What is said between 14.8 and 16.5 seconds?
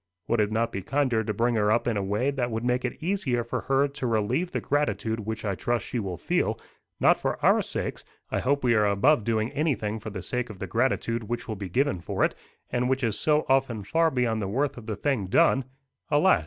the thing done" "Alas!